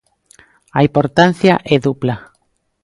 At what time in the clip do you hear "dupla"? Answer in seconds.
1.87-2.15